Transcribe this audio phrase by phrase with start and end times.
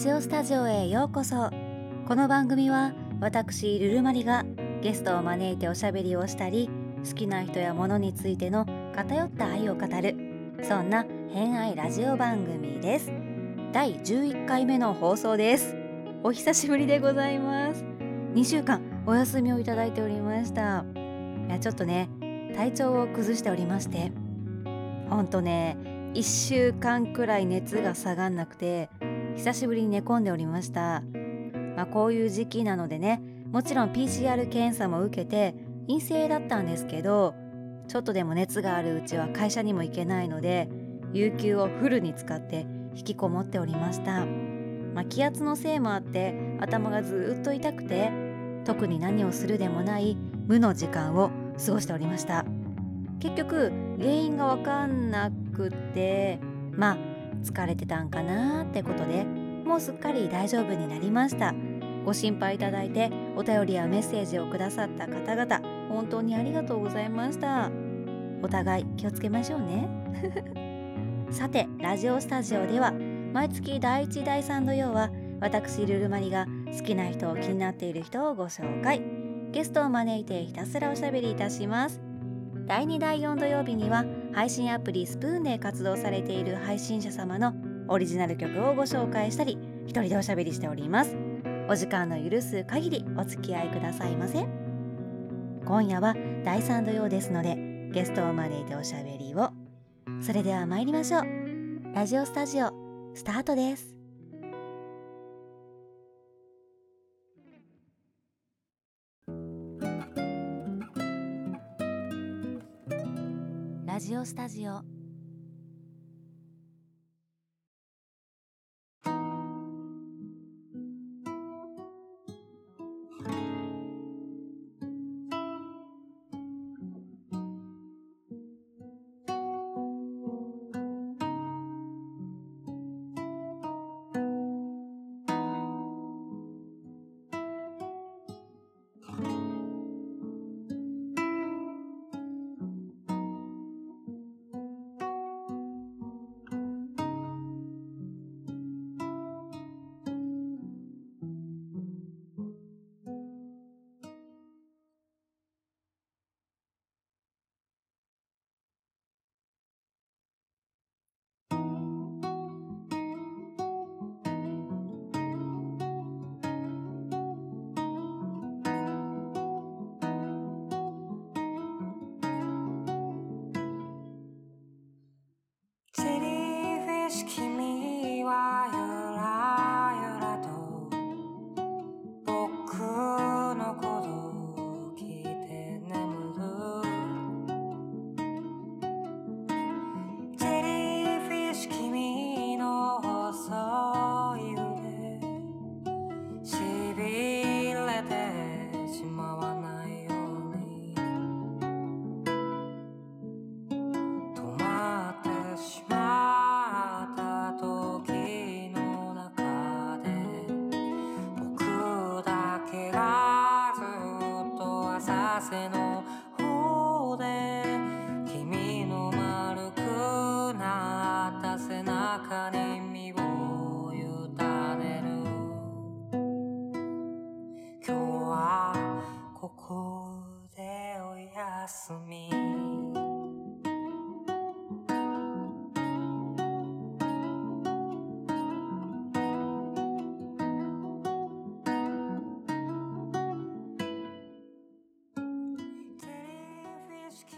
[0.00, 1.50] ジオスタジオへようこそ。
[2.08, 4.46] この番組は私ルルマリが
[4.80, 6.70] ゲストを招いておしゃべりをしたり
[7.06, 10.16] 好きな人や物についての偏った愛を語る
[10.62, 13.12] そんな偏愛ラジオ番組です。
[13.74, 15.76] 第11回目の放送です。
[16.22, 17.84] お久しぶりでございます。
[18.32, 20.82] 2週間お休みをいただいておりました。
[21.46, 22.08] いやちょっとね
[22.56, 24.12] 体調を崩しておりまして。
[25.10, 25.76] ほんとね
[26.14, 28.88] 1週間くらい熱が下がんなくて
[29.36, 31.02] 久しぶりに寝込んでおりました、
[31.76, 35.54] まあ、こういう時期なのでねもちろん PCR 検査も受けて
[35.88, 37.34] 陰性だったんですけど
[37.88, 40.68] ちょっとでも熱があるうちは会社にも行けないので
[41.12, 48.12] 有給をフルに使って引きこもっておりました、まあ、気圧のせいもあって頭がずっと痛くて
[48.64, 50.16] 特に何をするでもない
[50.46, 51.30] 無の時間を
[51.64, 52.44] 過ごしておりました。
[53.20, 56.40] 結局原因が分かんなくて
[56.74, 57.09] まあ
[57.42, 61.54] 疲れてたんかなってことでもうすっかり大丈夫になりました。
[62.04, 67.70] ご心配いただいてお便りやメッセージをくださった方々本当にありがとうございました。
[68.42, 69.88] お互い気をつけましょうね。
[71.30, 72.92] さてラジオスタジオでは
[73.32, 76.46] 毎月第1第3土曜は私ルルマリが
[76.76, 79.02] 好きな人を気になっている人をご紹介。
[79.52, 82.00] ゲストを招いてひたすらおしゃべりいたします。
[82.66, 87.54] 第2第4土曜日には配信アプリスプーンで活動されている配信者様の
[87.88, 91.16] オリジナル曲をご紹介したり一人でおしゃべりしております。
[91.68, 94.46] お時間の許す限りお付き合いくださいませ。
[95.64, 96.14] 今夜は
[96.44, 97.56] 第3土曜ですので
[97.92, 99.50] ゲストを招いておしゃべりを。
[100.20, 101.24] それでは参りましょう。
[101.94, 102.72] ラジオスタジオ
[103.14, 103.99] スタートです。
[114.00, 114.99] ラジオスタジオ。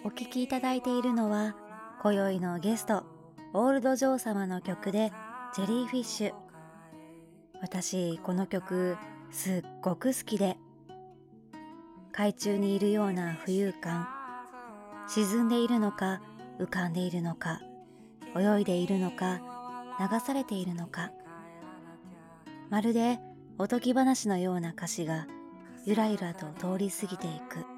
[0.04, 1.54] お聴きいただいているのは
[2.02, 3.04] 今宵のゲスト
[3.54, 5.12] オールド・ジョー様の曲で
[5.54, 6.34] 「ジェリーフィッシュ」
[7.62, 8.96] 私この曲
[9.30, 10.58] すっごく好きで
[12.10, 14.08] 海中にいるような浮遊感
[15.06, 16.20] 沈んでいるのか
[16.58, 17.60] 浮かんでいるのか
[18.36, 19.40] 泳いでいるのか
[20.00, 21.12] 流されているのか。
[22.70, 23.20] まるで
[23.58, 25.26] おとぎ話のような歌詞が
[25.84, 27.71] ゆらゆらと通り過ぎていく。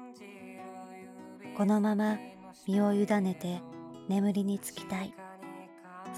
[1.55, 2.19] このまま
[2.67, 3.61] 身を委ねて
[4.09, 5.13] 眠りにつきたい。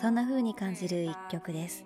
[0.02, 1.86] そんな風に感じる一曲です。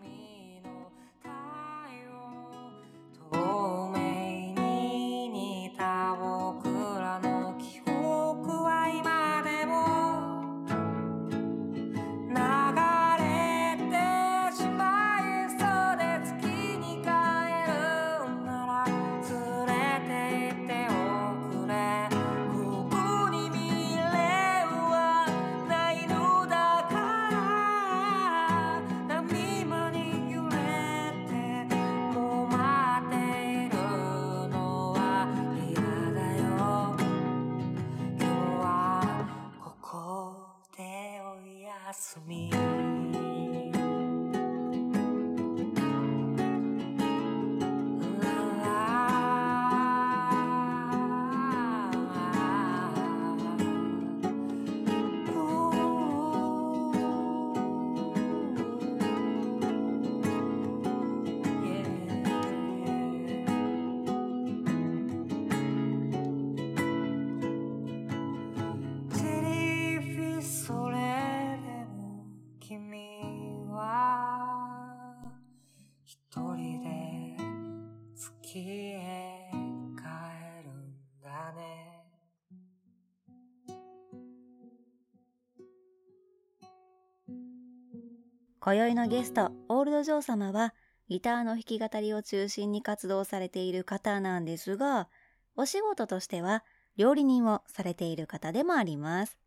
[88.64, 90.76] 今宵のゲストオールドジョー様は
[91.10, 95.10] ギターの弾き語りを中心に活動されている方なんですが
[95.56, 96.64] お仕事としては
[96.96, 99.40] 料理人をされている方でもあります。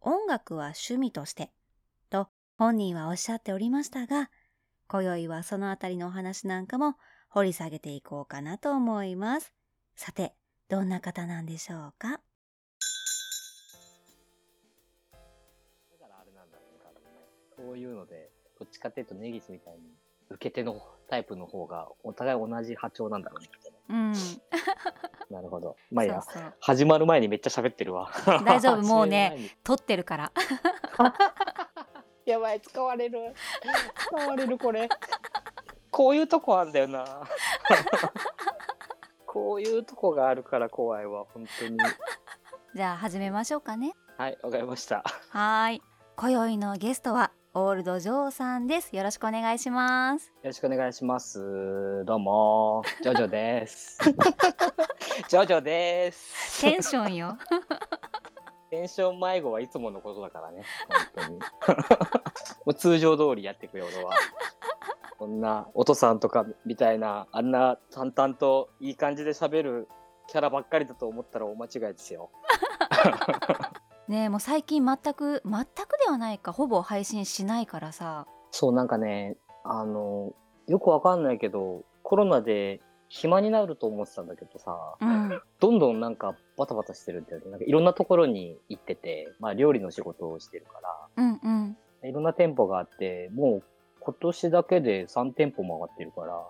[0.00, 1.50] 音楽は趣味として
[2.08, 4.30] と本人はおっしゃっておりましたが
[4.88, 6.94] 今宵はそのあたりのお話なんかも
[7.28, 9.52] 掘り下げていこうかなと思います。
[9.94, 10.32] さて
[10.70, 12.22] どんな方なんでしょうか？
[17.72, 18.28] そういうので、
[18.58, 19.80] どっちかっていうと根岸みたいに、
[20.28, 23.76] 受け手のタイプの方が、お互い同じ波長なんだろうね、きっとね。
[23.88, 24.12] うん
[25.34, 25.76] なるほど。
[25.90, 28.10] まあいいや、そうそう始まる前にめっちゃ喋ってるわ。
[28.44, 29.56] 大丈夫もうね。
[29.64, 30.32] 撮ってるから
[32.26, 33.34] やばい、使われる。
[33.96, 34.86] 使われる、これ。
[35.90, 37.26] こういうとこあんだよな。
[39.24, 41.78] こういうとこがあるから怖いわ、本当に。
[42.74, 45.02] じゃあ始めましょうかねはい、わかりました。
[45.30, 45.82] はーい
[46.14, 52.02] 今宵のゲストはオールドジョーさんですよろしくお願いしますよろしくお願いします。
[52.06, 53.98] どうも、ジョジョです。
[55.28, 56.62] ジョジョです。
[56.62, 57.36] テンションよ
[58.70, 60.64] テンション迷子はいつものことだからね、
[61.14, 61.38] 本当に。
[61.38, 61.42] も
[62.68, 64.12] う通常通りやってくよ、俺は。
[65.18, 69.88] こんな、お父さんとかみたいな、あんな淡々といい感じで喋る
[70.26, 72.30] キャラばっかりだと思ったら大間違いですよ。
[74.08, 78.26] ねえもう最近全く全くではないかほぼ配信しないからさ。
[78.50, 80.32] そう、なんかね、あの、
[80.66, 85.40] よくわかんないけど、コロナで暇になると思ってたんだけどさ、うん。
[85.60, 87.50] どんどんなんかバタバタしてるんだよね。
[87.50, 90.80] なんかいろんなところに行ってて、まあ料理の仕事をしてるか
[91.16, 92.08] ら、うんうん。
[92.08, 93.62] いろんな店舗があって、もう
[94.00, 96.42] 今年だけで3店舗回ってるから、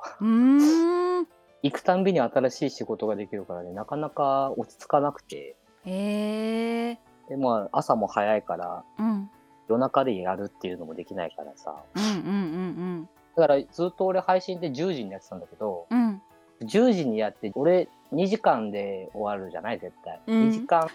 [1.62, 9.30] 行くたんびに新しい仕事ができるからね、なかなか落ち着かなくて、へえで、まあ朝も早いから、うん。
[9.68, 11.74] 夜中でやるっていうのもできないからさ。
[11.94, 15.98] うんうんうんだからずっと俺配信で10時にやってたんだけど、うん。
[16.06, 16.22] うん
[16.62, 20.20] 10時にやって、俺2時間で終わるじゃない絶対。
[20.28, 20.48] うん。
[20.48, 20.88] 2時間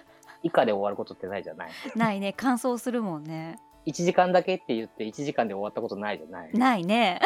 [0.44, 1.72] 以下で終わることってないじゃない？
[1.96, 2.34] ないね。
[2.38, 3.60] 乾燥するもんね。
[3.86, 6.54] 1時間だけって言って1時間で終わったことないじゃない？
[6.54, 7.20] ないね。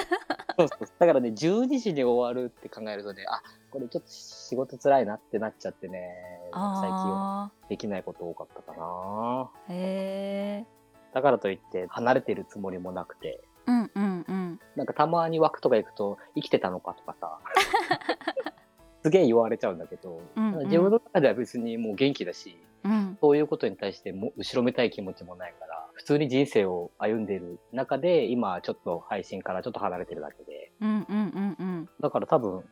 [0.58, 6.10] そうそうだからね、12時に終わるって考えるとね、あ、これちょっと仕事辛いなってなっちゃってね、
[6.53, 7.43] 最近は。
[7.46, 9.50] あできないこと多かったかな。
[9.70, 10.65] ーへえ
[11.13, 14.60] だからといって離れてるつもりもなくて、うんうんうん。
[14.75, 17.39] なんかたまに枠とか行くと生きてたのかとかさ、
[19.03, 20.65] すげえ言われちゃうんだけど、うんうん。
[20.65, 23.17] 自分の中では別にもう元気だし、うん。
[23.22, 31.89] そういうことに対しても後ろめたい気持ちもないから、普通に人生を歩んでる中で、今ちょっと配信からちょっと離れてるだけで、うんうんうんうん。
[32.00, 32.63] だから多分、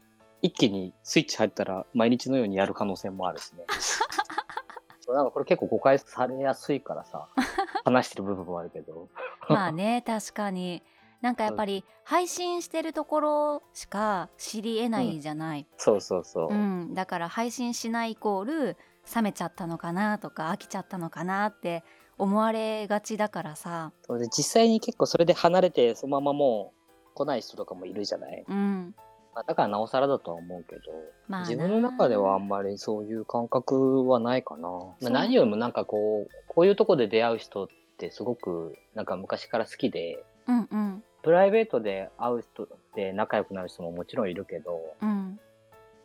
[0.41, 3.65] 一気にスイッチ入ったら毎日のようにやる可能性もあるしね。
[5.13, 7.29] なんかこれ結構誤解されやすいからさ、
[7.84, 9.10] 話してる部分もあるけど。
[9.48, 10.84] まあね確かに
[11.22, 16.53] なんかやっぱり配信してるところしか知り得ないじゃない、そうそうそう。
[16.53, 18.77] うんだから配信しないイコール
[19.13, 21.84] 冷めちゃったのかなとか飽きちゃったのかなって
[22.17, 26.74] 思われがちだからさ実際に結構それで離れてそのままも
[27.13, 28.46] う来ない人とかもいるじゃない。
[28.48, 28.96] うん
[29.33, 30.81] まあだからなおさらだとは思うけど、
[31.27, 34.69] まあな自分の中ではあんまりそういう感覚はないかな。
[34.69, 37.67] まあ、何よりもなんかこう、こういうとこで出会う人っ
[37.98, 41.03] てすごくなんか昔から好きで、うんうん。
[41.21, 45.39] プライベートで会う人で仲良くなる人ももちろんいるけど、うん。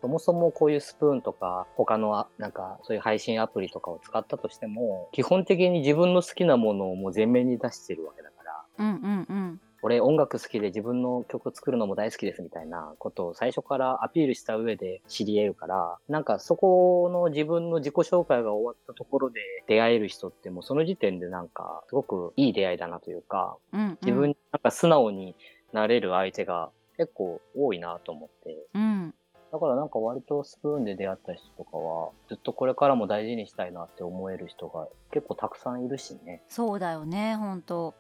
[0.01, 23.99] そもそもこういうスプーンとか、他のあなんかそういう配信アプリとかを使ったとしても、基本的に自分の好きなものをもう前面に出してるわけだから、うんうんうん俺音楽好きで自分の曲作るのも大好きですみたいなことを最初からアピールした上で知り得るから、なんかそこの自分の自己紹介が終わったところで出会える人ってもうその時点でなんかすごくいい出会いだなというか、うんうん。
[24.01, 25.37] 自分になんか素直に
[25.75, 29.15] なれる相手が結構多いなと思って、うん。
[29.53, 36.41] だからなんか割とスプーンで出会った人とかは、ずっとこれからも大事にしたいなって思える人が結構たくさんいるしね。
[36.49, 37.93] そうだよねほんと。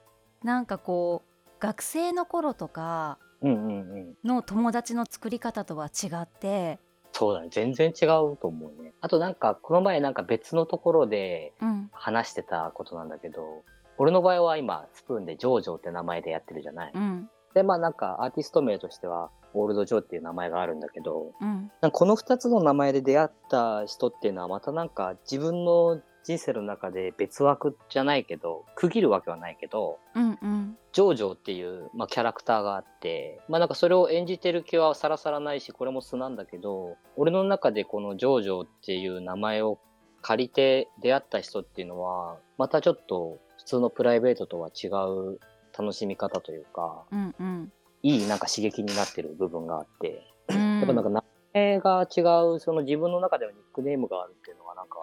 [0.42, 1.33] なんかこう
[1.64, 4.14] 学生の頃とかうんうんうん。
[4.22, 6.78] の友達の作り方とは違って
[7.12, 7.48] そうだね。
[7.50, 8.92] 全然違うと思うね。
[9.00, 13.62] あとなんか、この前なんか別のところでうん話してたことなんだけど、
[13.98, 16.92] 俺の場合は今、スプーンでジョージョって名前でやってるじゃない。
[16.94, 30.78] うんで、まあなんかアーティスト名としては、オールドジョーっていう名前があるんだけど、うんなんかこの二つの名前で出会った人っていうのはまたなんか自分の人生の中で別枠じゃないけど、区切るわけはないけど、うんうん。
[30.92, 39.78] ジョージョっていう、まあ、キャラクターがあって、まあなんかそれを演じてる気はさらさらないし、これも素なんだけど、俺の中でこのジョージョっていう名前を
[40.22, 45.38] 借りて出会った人っていうのは、またちょっと普通のプライベートとは違う
[45.78, 47.72] 楽しみ方というか、うんうん。
[48.02, 50.78] いいなんか刺激になってる部分があって、うん。
[50.78, 52.20] やっぱなんか名前が違
[52.54, 54.96] う、その自分の中ではニックネームがあるっていうのはなんか、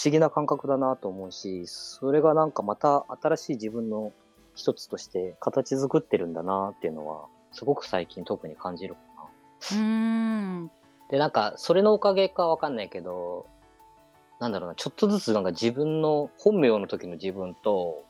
[0.00, 4.14] 不思議な感覚だなと思うし、それがなんかまた新しい自分の
[4.54, 9.22] 一つとして形作ってるんだなっていうのは、すごく最近特に感じるかな。
[9.72, 9.84] うー
[10.62, 10.70] ん
[11.10, 13.44] で、なんか、それのおかげかわかんないけど、
[14.38, 18.02] なんだろうな、ちょっとずつなんか自分の本名の時の自分と、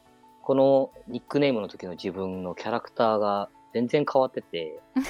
[0.42, 4.80] このニックネームの時の自分のキャラクターが全然変わってて、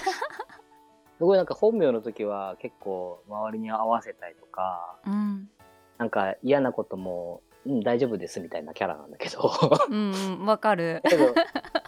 [1.18, 5.50] すごいなんか本名の時は結構周りに合わせたりとか、うん
[6.00, 9.52] なんか嫌なことも、うん、大丈夫ですみたいなキャラなんだけど、
[9.90, 11.10] うんうんわかるだ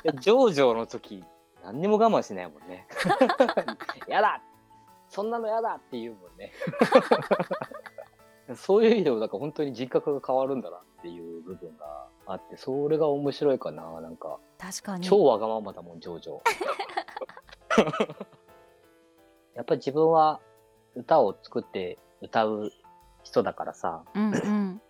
[0.02, 1.24] けど、ジョージョの時、
[1.64, 2.86] 何にも我慢しないもんね。
[4.06, 4.42] やだ
[5.08, 6.52] そんなのやだって言うもんね。
[8.54, 13.98] そういう意味でも、なんか本当に人格が変わるんだなっていう部分があって、それが面白いかな。
[14.02, 16.42] なんか、確かに超わがままだもん、ジョージョ。
[19.54, 20.40] やっぱり自分は
[20.96, 22.72] 歌を作って歌う
[23.22, 24.80] 人だからさ、うんうん。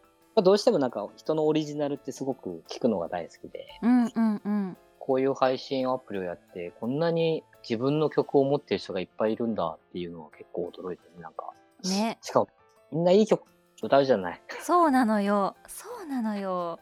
[0.43, 4.77] どうしてもなんか人のオリジナルってすごく聞くのが大好きで、うんうんうん。
[4.99, 11.53] こういう配信アプリをやって、こんなに自分の曲を持ってる人がいっぱいいるんだっていうのは結構驚いてね、なんか。
[11.85, 12.19] ね。
[12.23, 12.49] しかも、
[12.93, 13.43] みんないい曲
[13.83, 14.41] 歌うじゃない。
[14.61, 15.57] そうなのよ。
[15.67, 16.79] そうなのよ。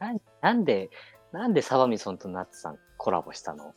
[0.00, 0.90] なんなんで、
[1.32, 3.74] なんでサバミソンとナッツさんコラボしたの？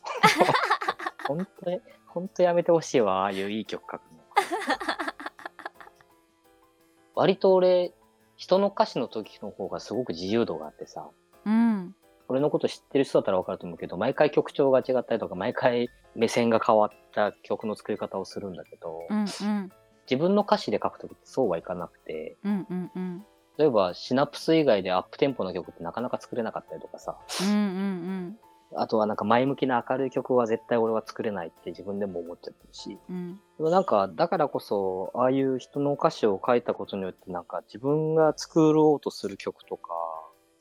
[1.28, 4.20] 本当に、本当やめてほしいわ、ああいういい曲書くの。
[7.20, 7.92] 割と俺、
[8.36, 11.06] 人の歌詞の時の方がすごく自由度があってさ、
[11.44, 11.94] うん。
[12.28, 19.26] 俺のこと知ってる人だったらわかると思うけど、毎回曲調が違ったりとか、毎回目線が変わった曲の作り方をするんだけど、うんうん。
[20.10, 23.24] 自分の歌詞で書くときってそうはいかなくて、うんうんうん。
[23.58, 28.38] 例えばシナプス以外でアップテンポの曲ってなかなか作れなかったりとかさ、うんうん
[28.74, 33.40] あとはなんか前向きな明るい曲は絶対俺は作れないって自分でも思っちゃってるし、うん。
[33.58, 39.90] でもなんかだからこそ、ああいう人の歌詞を書いたことによってなんか自分が作ろうとする曲とか、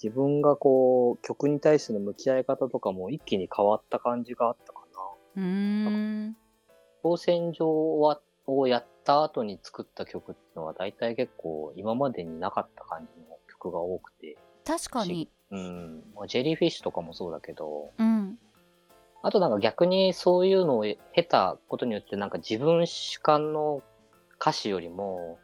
[0.02, 4.80] 自分がこう曲に対しての向き合い方とかも一気に変わった感じがあったか
[5.36, 5.44] な。
[5.44, 6.38] うーん。
[7.04, 8.20] 挑戦状は
[8.52, 18.38] をやった後に作った曲っていうのは大体結構今までになかった感じの曲が多くて、確かにうん、まあジェリーフィッシュとかもそうだけど、うん。
[19.22, 23.82] あとなんか逆にそういうのを経たことによってなんか自分主観の
[24.40, 25.40] 歌詞よりも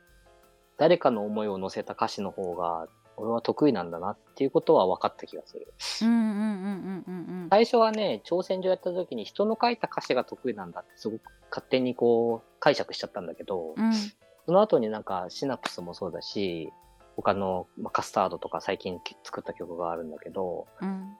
[0.77, 5.73] 誰かの思いを乗せた歌詞の方が俺は得意なんだなっていうことは分かった気がする。
[6.01, 7.47] うんうんうんうんうんうん。
[7.49, 13.93] 最初はね、挑戦状やった時に人の書いた歌詞が得意なんだってすごく勝手にこう解釈しちゃったんだけど、うん。
[14.45, 16.71] その後になんかシナプスもそうだし、
[17.15, 21.15] 他の、まあ、カスタードとか最近作った曲があるんだけど、うん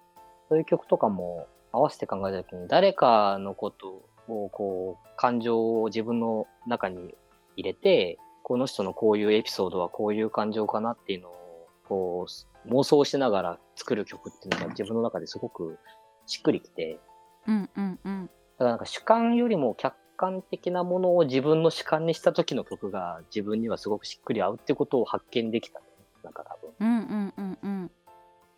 [0.47, 7.15] そういう曲とかも合わせて考えた時に誰かのことをこう、感情を自分の中に
[7.55, 15.77] 入れて、この人のこういうエピソードはこういう感情かなっていうのを、こう、妄想しながら作る曲っていうのが自分の中ですごく
[16.25, 16.99] しっくりきて、
[17.47, 25.84] うんうんうんだからなんか主観よりも客観的なものを自分の主観にした時の曲が自分にはすごくしっくり合うってことを発見できた、ね。
[26.25, 26.73] なんか多分。
[26.79, 27.91] うんうんうんうん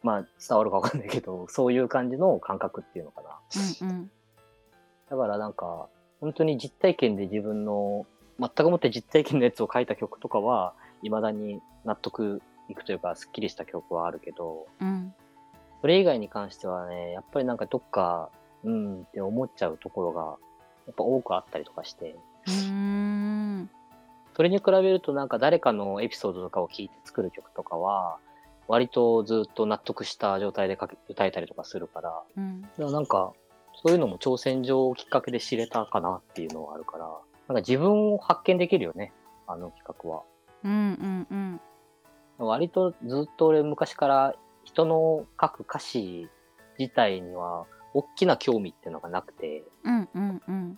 [0.03, 3.39] まあ伝わるかわかんないけど、 そういう感じの感覚っていうのかな。
[3.81, 4.11] うんうん
[5.09, 5.87] だからなんか、
[6.19, 8.05] 本当に実体験で自分の、
[8.39, 15.13] 全くもって実体験のやつを書いた曲とかは、未だに納得いくというか、スッキリした曲はあるけど、うん
[15.79, 18.29] それ以外に関してはね、やっぱりなんかどっか、
[18.63, 20.37] うんって思っちゃうところが、
[20.87, 22.15] やっぱ多くあったりとかして、
[22.47, 23.26] うーん
[24.37, 28.19] それに比べるとなんか誰かのエピソードとかを聞いて作る曲とかは、
[28.67, 32.61] 割とずっと納得した状態で書き歌えたりとかするから、うん。
[32.61, 33.33] だからなんか、
[33.83, 37.17] そういうのも挑戦状をきっかけで知れたかなっていうのはあるから、なん
[37.47, 39.11] か自分を発見できるよね、
[39.47, 40.21] あの企画は。
[40.63, 41.59] うんうん
[42.39, 42.47] うん。
[42.47, 46.29] 割とずっと俺昔から人の書く歌詞
[46.77, 47.65] 自体には
[47.95, 50.77] 大きな興味っていうのがなくて、うんうんうん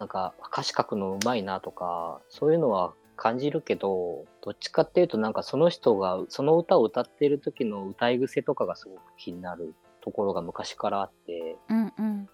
[0.00, 12.28] なんか歌詞書くのうまいなとか、そういうのは感じるけど、どっちかっていうとなんかその人がその歌を歌っている時の歌い癖とかがすごく気になるところが昔からあって、うんうん。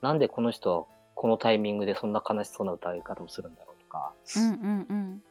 [0.00, 0.84] なんでこの人は
[1.14, 5.22] このタイミングでそんな悲しそうな歌い方をするんだろうとか、うんうんうん。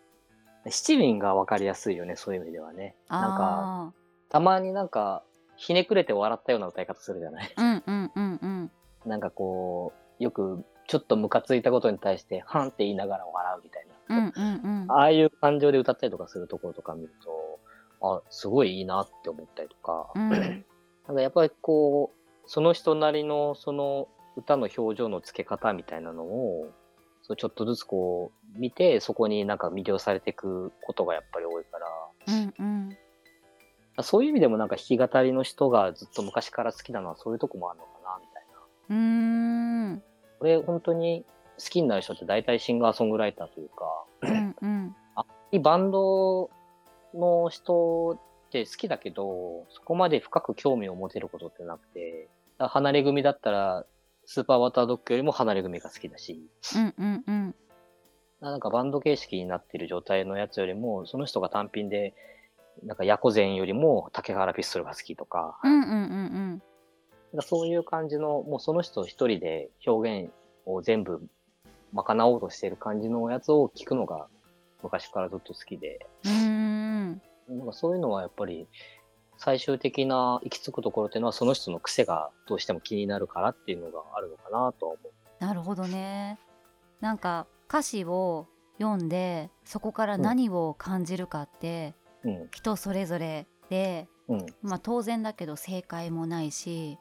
[0.69, 2.95] 七輪がわかりやすいよね、そういう意味ではね。
[3.09, 3.91] なんか、あ
[4.29, 5.23] たまになんか、
[5.57, 7.53] ひねくれて笑ったような歌い方するじゃない？
[7.55, 8.71] ーうんうんうんうん。
[9.05, 14.17] なんかこう、よくちょっとムカついたことに対して、はんって言いながら笑うみたいな。
[14.17, 14.91] うんうんうん。
[14.91, 17.59] ああいう感情で歌ったりとかするところとか見ると、
[18.05, 20.29] あ、すごいいいなって思ったりとか、うん。
[21.07, 26.71] なんかやっぱりこう、その人なりのその歌の表情の付け方みたいなのを、
[27.21, 31.87] そうちょっとずつこう見て、そこになんか魅了されていくことがやっぱり多いから、
[32.27, 32.97] うんうん。
[34.01, 38.59] そういう意味でもなんか弾き語りの人がずっと昔から好きなのはそういうとこもあるのかな、みたいな。
[38.89, 40.03] うーん
[40.43, 41.23] これ本当に
[41.57, 44.93] 好きになる人って大体シンガーソングライターというか、うん
[45.53, 45.61] うん。
[45.61, 46.49] バンド
[47.13, 52.27] の人って好きだけど、そこまで深く興味を持てることってなくて、
[52.59, 53.85] 離れ組だったら、
[54.25, 56.45] スーパーワタードッグよりも離れ組が好きだし、
[56.75, 57.55] うんうんうん。
[58.41, 62.13] なんかバンド形式になってる状態のやつよりも、その人が単品で、
[62.83, 66.59] なんかヤコゼンよりも竹原ピストルが好きとか、うんうんうんなん。
[66.59, 66.65] か
[67.41, 70.31] そういう感じの、もうその人一人で表現
[70.65, 71.21] を全部
[71.93, 74.27] 賄おうとしてる感じのやつを聞くのが
[74.83, 78.67] 昔からずっと好きで、うんなんかそういうのはやっぱり
[79.37, 85.43] 最終的な行き着くところっていうのはその人の癖がどうしても気になるからっていうのがあるのかなとは思う。
[85.43, 86.39] なるほどね
[87.01, 88.47] なんか歌詞を
[88.79, 91.93] 読んでそこから何を感じるかって、
[92.23, 92.47] うん。
[92.51, 94.45] 人それぞれで、うん。
[94.61, 96.97] まあ、当然だけど正解もないし、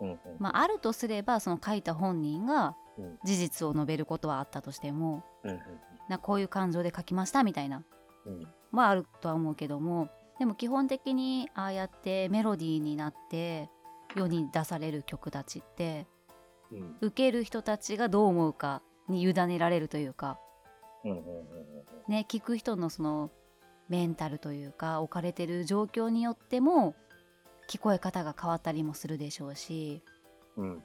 [0.00, 0.10] うん。
[0.10, 0.18] うん。
[0.38, 5.60] まあ、あるとすればその書いた本人がうん事実を述べることはあったとしてもうん。
[6.08, 7.82] なこういう感情で書きましたみたいな
[8.26, 8.46] うん。
[8.72, 13.70] はあるとは思うけどもでも基本的にああやってメロディーになって
[14.14, 16.06] 世に出される曲たちって
[16.72, 16.96] うん。
[17.00, 20.38] 受ける人たちがどう思うかに委ねられるというか
[21.04, 21.10] うん。
[21.12, 21.20] うん。
[22.08, 23.30] ね聞く人のその
[23.88, 26.94] メンタルというか置かれてる状況によっても
[27.68, 30.02] 聞こえ方が変わったりもするでしょうし
[30.56, 30.64] うん。
[30.64, 30.82] うん。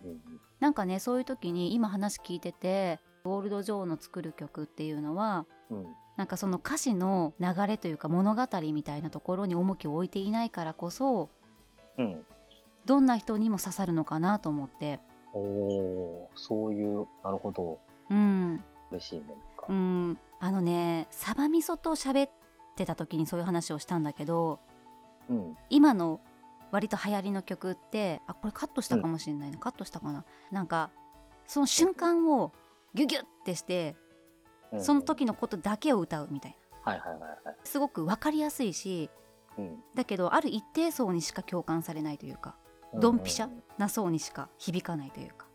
[0.59, 5.85] なんかねそういう時に今話聞いててゴールド・ジョーの作る曲っていうのはうん。
[6.17, 11.29] なんかその歌詞の流れというか物語みたいなところに重きを置いていないからこそ
[11.97, 12.25] うん。
[12.85, 14.99] どんな人にも刺さるのかなと思って
[15.33, 17.79] おおそういう、なるほど。
[18.09, 19.25] うん嬉しいね。
[19.69, 22.31] うんあのねサバ味噌と喋っ
[22.75, 24.59] てた時にそういう話をしたんだけど
[25.29, 25.57] うん。
[25.69, 26.19] 今の
[26.71, 30.25] 割と流行りの曲ってあこれカットしたかもしれないな、カットしたかな。
[30.51, 30.91] なんか
[31.45, 32.53] その瞬間を
[32.93, 33.95] ギュギュッてして
[34.71, 34.83] うん。
[34.83, 35.01] その。
[35.01, 36.91] 時のことだけを歌うみたいな。
[36.91, 37.55] はいはいはいはい。
[37.63, 39.09] すごく分かりやすいし
[39.57, 39.83] うん。
[39.95, 42.55] だけどある一定層にしか共感されないというか
[42.93, 45.47] ドンピシャな層にしか響かないというか。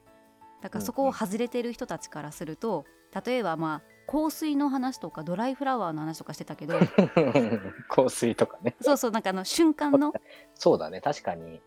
[0.63, 2.87] だからそこを外れてる人たちからすると
[3.25, 6.79] 例えばまあ香水の話とかドライフラワーの話とかしてたけど
[7.89, 8.77] 香水とかね。
[8.81, 10.13] そうそうなんかあの瞬間の
[10.55, 11.01] そうだね。
[11.01, 11.61] 確かに、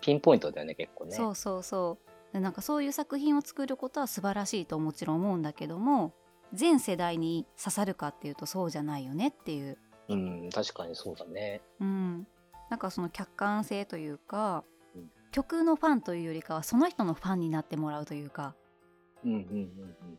[0.00, 1.12] ピンポイントだよね、結構ね。
[1.12, 6.12] そうそうそうでなんかそういう作品を作ることは素晴らしいともちろん思うんだけども
[6.52, 9.78] 全世代に刺さるかっていうとそうじゃないよねっていう、
[10.08, 11.60] うん、確かにそうだね。
[11.80, 12.26] うん、
[12.70, 14.64] なんかその客観性というか、
[14.96, 18.54] うん曲のファンというよりかはその人のファンになってもらうというか、
[19.24, 20.18] うんうんうんうん。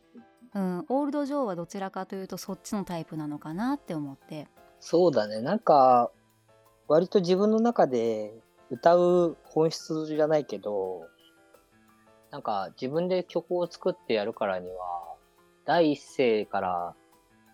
[0.54, 4.48] うん、オールド・ジョーはどちらかというとそっちのタイプなのかなって思って
[4.80, 5.40] そうだね。
[5.40, 6.10] なんか、
[6.88, 8.32] 割と自分の中で
[8.70, 11.08] 歌う本質じゃないけど、
[12.30, 15.14] なんか自分で曲を作ってやるからには、
[15.64, 16.94] 第一声から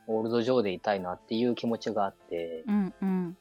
[0.07, 3.37] オールド・ジョーでいたいなっていう気持ちがあって、うんうん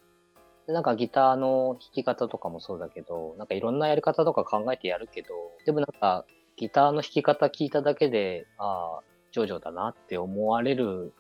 [0.68, 5.30] でなんかギターの弾き方とかもそうだけど、なんかいろんなやり方とか考えてやるけど、
[5.66, 11.14] でもなんかギターの弾き方聞いただけで、ああ、ジョジョだなって思われる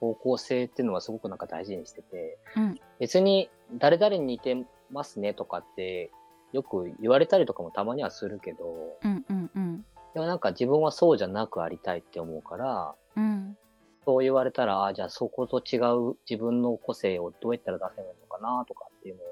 [0.00, 2.80] 方向性っていうのはすごくなんか大事にしてて、うん。
[2.98, 6.10] 別に誰々に似てますねとかって
[6.52, 9.84] よく言われたりとかもたまにはするけど、うんうんうん。
[10.14, 13.56] でもなんか自分はそうじゃなくありたいって思うから、うん。
[14.04, 15.78] そう言われたら、あじゃあそこと違
[16.12, 19.24] う自分の個性をどうやったら出せるのかなとかっていうのを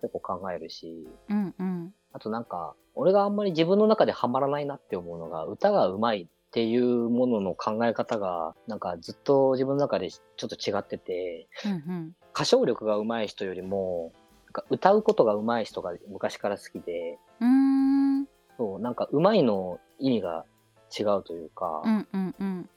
[0.00, 1.94] 結構考えるし、うんうん。
[2.12, 14.12] あとなんか、俺があんまり自分の中でハマらないなって思うのが、歌が上手いっていうものの考え方が、なんかずっと自分の中でちょっと違ってて、うん歌唱力が上手い人よりも、
[14.46, 18.26] なんか歌うことが上手い人が昔から好きで、うん。
[18.58, 20.44] そう、なんか上手いの意味が
[20.98, 22.70] 違うというか、うんうんうん。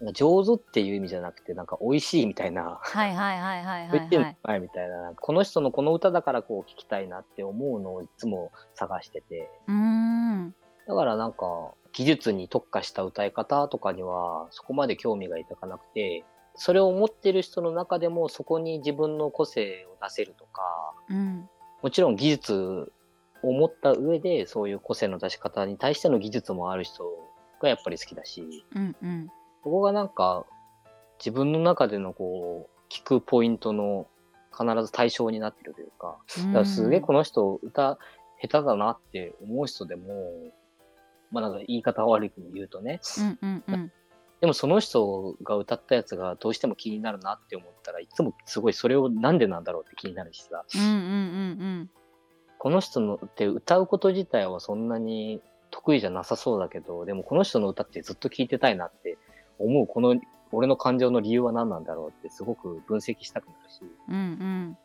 [0.00, 4.36] なんか上手っていう意味じゃなくて、なんか美味しいみたいな、はいはいはいはいはいはい。
[4.42, 10.54] 前みたいな、この人のこの歌だからこう聞きたいなって思うのをいつも探してて、うーん。
[10.86, 16.24] だからなんか技術に特化した歌い方とかにはそこまで興味がいかなくて、
[16.54, 20.62] それを持ってる人の中でもそこに自分の個性を出せるとか、
[21.08, 21.48] うん。
[21.82, 22.92] もちろん技術
[23.42, 27.04] を持った上でそういう個性の出し方に対しての技術もある人
[27.60, 29.28] がやっぱり好きだし、うんうん。
[29.62, 30.44] そこがなんか
[31.18, 34.06] 自分の中でのこう聞くポイントの
[34.52, 37.98] 必ず対象になってるというか、だからすげえこの人歌
[38.40, 40.04] 下手だなって思う人でも、
[41.32, 43.92] まあなんか言い方悪く言うとね、うんうんうん。
[44.40, 51.90] でもその人が歌ったやつがどうしても気になるなって思ったらいつもすごいそれをなんでなんだろうって気になるしさ、うんうんうん
[52.58, 55.40] この人のって歌うこと自体はそんなに
[55.72, 59.18] 得意じゃなさそうだけど、でもこの人の歌ってずっと聴いてたいなって
[59.58, 60.14] 思うこの
[60.52, 64.78] 俺の感情の理由は何なんだろうってすごく分析したくなるし、うんうん。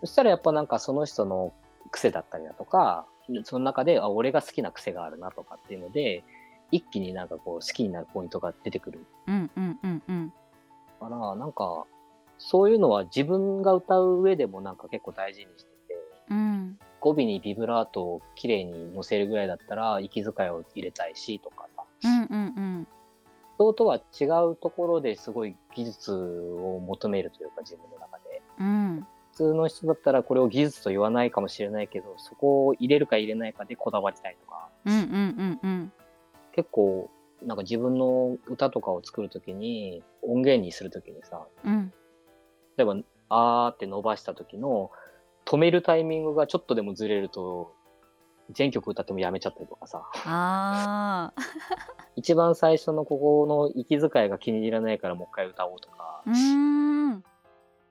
[0.00, 1.52] そしたらやっぱなんかその人の
[1.90, 3.04] 癖だったりだとか、
[3.44, 6.24] その中で、あ、俺が好きな癖があるなとかっていうので、
[6.70, 9.04] 一気になんかこう好きになるポイントが出てくる。
[9.26, 10.32] うんうんうんうん。
[11.02, 11.84] から、なんか、
[12.38, 15.94] そういうのは自分が歌う上でもなんか結構大事にしてて、
[16.30, 16.78] うん。
[17.00, 22.88] 語尾にビブラートを綺麗に乗せるぐらいだったら、息遣いを入れたいしとかさ、うんうんうん。
[23.58, 28.42] 人とは違うところですごい技術を求めるというか自分の中で。
[28.58, 29.06] うん。
[29.11, 35.92] 普通の人だったらこれを技術と言わないかもしれないけど、そこを入れるか入れないかでこだわりたいとか、うんうんうんうん。
[36.52, 37.10] 結構、
[37.42, 41.92] なんか自分の歌とかを作るときに、音源にするときにさ、うん。
[42.76, 42.96] 例えば、
[43.28, 44.90] あーって伸ばした時の、
[45.44, 47.74] 止めるタイミングがちょっとでもずれると、
[48.50, 50.02] 全曲歌ってもやめちゃったりとかさ、
[52.16, 56.22] 一番最初のここの息遣いが気に入らないからもう一回歌おうとか。
[56.26, 57.24] う、ーん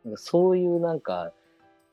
[0.06, 1.32] なんかそういうなんか、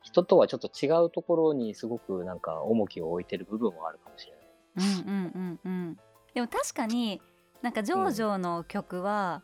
[0.03, 4.49] 人とはちょっと違うところにすごくなんか重きを置いてる部分はあるかもしれない。
[4.77, 5.99] うんうんうんうん
[6.35, 7.21] でも確かに
[7.62, 9.42] なんかジョージョの曲は、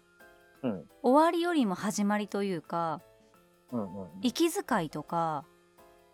[0.62, 0.85] うん。
[1.03, 3.03] 終わりよりも始まりというか
[3.72, 5.44] うんうん息遣いとか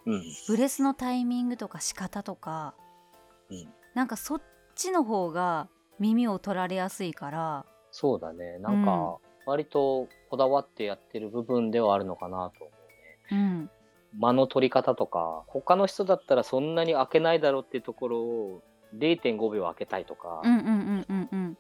[0.07, 0.23] うん。
[0.49, 2.75] ブレスのタイミングとか仕方とか
[3.51, 3.69] うん。
[3.95, 4.43] なんかそっ
[4.75, 8.59] ちの方が耳を取られやすいからそうだね。
[8.59, 9.19] なんか、
[9.51, 12.73] 割とこだわってやってる部分ではあるのかなと思
[13.31, 13.43] うね。
[13.43, 13.71] うん。
[14.17, 18.63] 間の取り方とか、他の人だったらそんなに開けないだろうっていうところを
[18.97, 21.59] 0.5秒開けたいとか、うんうんうんうんうん。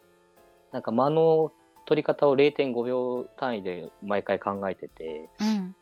[0.70, 1.50] なんか間の
[1.85, 5.74] 取り方を0.5秒単位で毎回考えてて、うん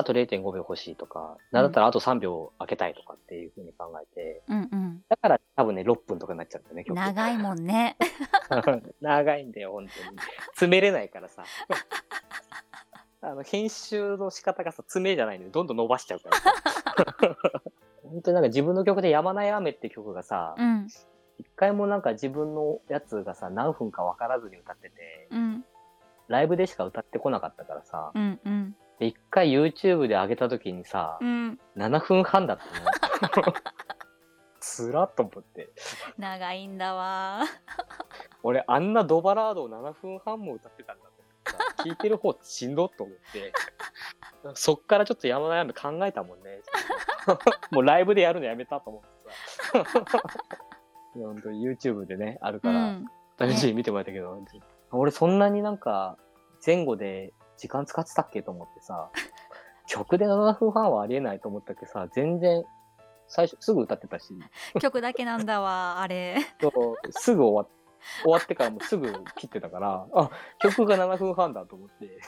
[0.00, 6.96] あと0.5秒欲しいとか、なんだったらあと3秒開けたいとかっていう風に考えて、うんうんだから多分ね、6分とかになっちゃうんだよね、曲。
[6.96, 7.96] 長いもんね
[9.00, 10.18] 長いんだよ、本当に。
[10.52, 11.44] 詰めれないからさ。
[13.22, 15.50] あの、編集の仕方がさ、詰めじゃないのよ。
[15.50, 16.54] どんどん伸ばしちゃうからさ。
[18.02, 20.88] 本当になんか自分の曲で山ない雨って曲がさ、うん
[21.38, 25.64] 一回もなんか自分のやつがさ、何分か分からずに歌ってて、うん
[26.28, 31.58] ライブでしか歌ってこなかったからさ、うんうんで一回 YouTube で上げた時にさ、うん。
[31.76, 32.58] 7分半だっ
[33.22, 33.54] たの。
[34.60, 35.70] つらっと思って。
[36.18, 37.40] 長いんだわ。
[38.42, 43.52] 俺あんなドバラードを7分半も歌ってたんだと思ってさ聞いてる方しんどっと思って
[44.54, 46.60] そっからちょっと山悩み考えたもんね。
[47.72, 50.18] もうライブでやるのやめたと思ってさ。
[51.16, 53.06] いや本当に YouTube でねあるうからん。
[53.38, 54.38] 試しに見てもらったけど、
[54.90, 56.18] 俺そんなになんか
[56.64, 59.10] 前後で時間使ってたっけと思ってさ
[59.86, 62.64] 曲で7分半はありえないと思ったけどさ全然
[63.28, 64.26] 最初すぐ歌ってたし
[64.80, 67.80] 曲だけなんだわあれそうすぐ終わっ
[68.22, 72.18] 終わってからもうすぐ切ってたから、あ、曲が7分半だと思って。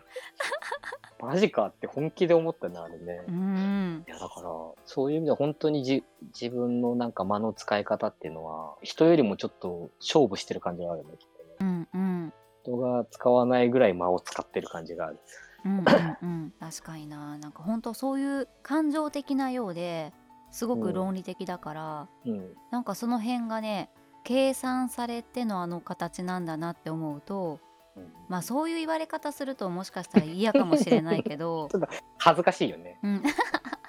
[1.20, 3.24] マジかって本気で思ったね、あれね。
[3.28, 4.50] うんいや、だから、
[4.84, 6.04] そういう意味では本当にじ
[6.40, 11.48] 自分のなんか間の使い方っていうのは、人よりもちょっと勝負してる感じがあるよね、きっとね。
[11.60, 12.32] うんうん
[12.66, 15.18] 人が使わないぐらい間を使ってる感じがある。
[15.64, 15.82] うんうん
[16.22, 20.12] うん確かにななんか本当そういう感情的なようで
[20.52, 22.54] すごく論理的だから、うん。
[22.70, 23.90] なんかその辺がね
[24.22, 27.58] 計算されてのあの形なんだなって思うと
[27.96, 31.68] うんまあそういう言われ方するともしかしたら嫌かもしれないけど
[32.18, 32.98] 恥ずかしいよね。
[33.02, 33.22] うん、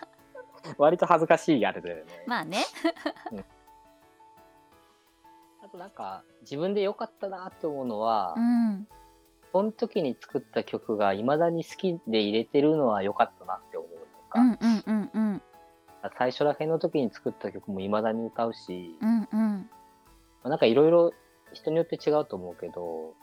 [0.78, 2.24] 割と恥ずかしいあれだよね。
[2.26, 2.66] まあね
[3.26, 3.44] あと
[5.78, 8.88] なんか、自分で良かったなって思うのは、うん。
[9.52, 13.98] その時に作った曲が未だに好きで入れてるのは良かったなって思うの
[14.30, 14.68] か、う
[16.18, 19.70] 最初らへんの時に作った曲も未だに歌うし、うんうん。
[19.70, 19.70] ま
[20.44, 21.14] あなんかいろいろ
[21.54, 23.14] 人によって違うと思うけど、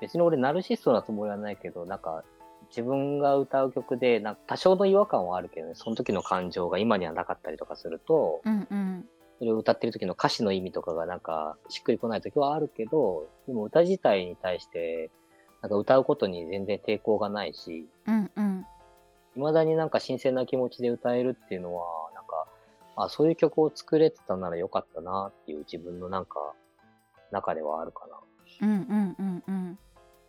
[0.00, 2.24] 別に俺ナルシストなつもりはないけど、なんか
[2.68, 9.08] 自分が歌う曲で、なんか多少の違和感はあるけどね、その時の感情が今にはなかったりとかすると、うんうん
[9.40, 15.10] それを歌ってる時の歌詞の意味とかがなんかしっくりこない時はあるけど、でも歌自体に対して、
[15.62, 18.66] なんか歌うことに全然抵抗がないし、うんうん。
[19.36, 22.48] 未だになんか新鮮な気持ちで歌えるっていうのは、なんか、
[22.96, 26.52] あ、そういう曲を作れてたならよかったなっていう自分のなんか、
[27.32, 28.06] 中ではあるか
[28.60, 28.68] な。
[28.68, 29.78] うんうんうんうん。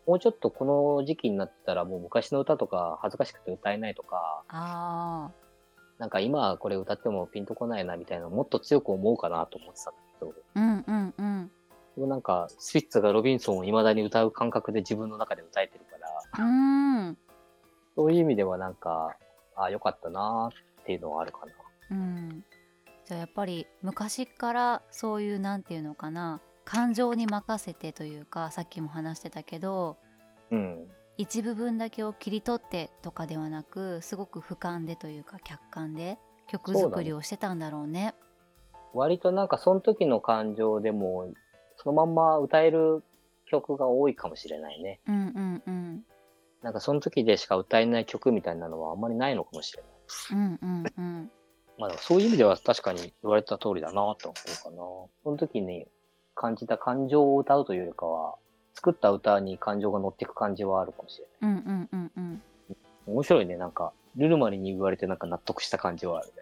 [0.07, 0.63] もうちょっとこ
[0.99, 5.29] の時期になってたらもう昔の歌とか恥ずかしくて歌えないとか、あ
[6.01, 11.51] なんか今これ歌ってもピンとこないなみたいなのもっと強く思うかなと思ってたんだけど、うんうんうん。
[11.95, 17.17] でもなんかスピッツがロビンソンを未だに歌う感覚で自分の中で歌えてるから、うーん。
[17.95, 19.15] そういう意味ではなんか、
[19.55, 21.51] ああ、よかったなーっていうのはあるかな。
[21.91, 22.43] うん。
[23.05, 26.41] じゃあやっぱり昔からそういうなんていうのかな。
[26.65, 29.97] 感情に任せてというかさっきも話してたけど。
[30.49, 30.87] うん。
[31.21, 38.15] 一部分だけを切り取ってとかではなくすごく俯瞰でというか客観で曲作りをしてたんだろうね。
[38.95, 41.31] 割となんかその時の感情でも、
[41.77, 43.03] そのまんま歌える
[43.45, 44.99] 曲が多いかもしれないね。
[45.07, 46.05] うんうんうん
[46.63, 49.91] なんかその時でしか歌えない曲みたいなのはあんまりないのかもしれない。
[50.31, 51.31] うんうんうん
[51.77, 54.77] まあそういう意味では確かに言われた通りだなと思うかな。
[55.23, 55.85] その時に
[56.33, 58.35] 感じた感情を歌うというよりかは、
[58.73, 61.51] 作った歌に感情が乗っていく感じはあるかもしれない。
[61.51, 62.41] うんうんうんうん
[63.07, 63.57] 面白いね。
[63.57, 66.33] なんか、ルルマリに言われてなんか納得した感じはある、ね。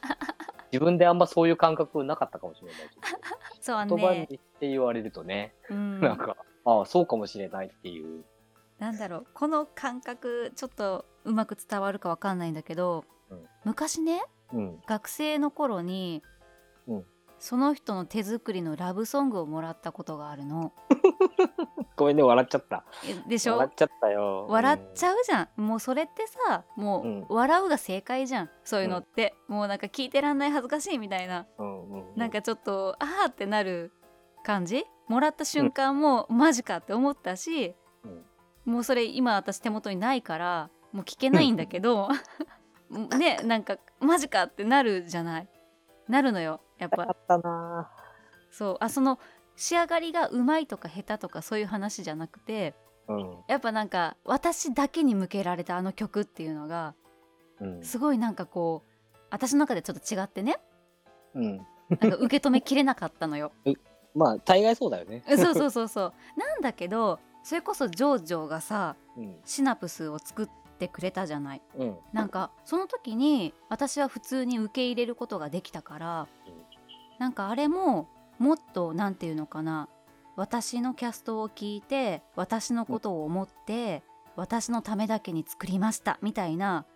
[0.72, 8.24] 自分であんまそういう感覚なかったかもしれないけそうど、言葉にね、して言われるとね、うん、なんか、ああ、そうかもしれないっていう。
[8.78, 14.82] なんだろうこの感覚ちょっとうまく伝わるかわかんないんだけど、うん昔ねうん。
[14.86, 16.29] 学生の頃に、うん
[17.40, 20.72] その人の手作りのラブソングをもらったことがあるの。
[21.96, 22.84] ごめんね、笑っちゃった。
[23.04, 23.54] えでしょ？
[23.54, 24.46] 笑っちゃったよ。
[24.48, 27.26] 笑っちゃゃうじゃん、もうそれってさもう、うん。
[27.30, 28.50] 笑うが正解じゃん。
[28.62, 31.66] そういうのって、もうなんか聞いてらんない恥ずかしいみたいな、うん。
[31.66, 32.10] うんうん。
[32.10, 33.92] うん、なんかちょっとあーってなる
[34.44, 34.84] 感じ？
[35.08, 37.74] もらった瞬間も、マジかって思ったし、
[38.66, 42.08] もうそれ今私手元にないからもう聞けないんだけど。
[43.18, 45.48] ねなんかマジかってなるじゃない？
[46.08, 47.90] なるのよやっぱ笑ったな
[48.50, 49.18] そうあその
[49.56, 52.74] 仕上がりがうまいとか下手とかそういう話じゃなくて
[53.08, 53.36] うん。
[53.48, 56.94] やっぱなんか私だけに向けられたあの曲っていうのが
[57.60, 57.84] うん。
[57.84, 60.58] すごいなんかこう私の中でちょっと違ってね
[61.34, 61.56] うん。
[62.00, 63.52] なんか受け止めきれなかったのよ。
[64.14, 65.22] まあ、大概そうだよね。
[65.36, 69.40] そうそうそうそうなんだけどそれこそジョージョがさうん。
[69.44, 71.62] シナプスを作ってくれたじゃない。
[71.76, 71.98] うん。
[72.12, 76.28] なんかその時に私は普通に受け入れることができたから
[77.20, 79.88] なんかあれももっとなんていうのかな
[80.36, 84.02] 私のキャストを聞いて私のことを思って
[84.36, 86.86] 私のためだけに作りましたみたいな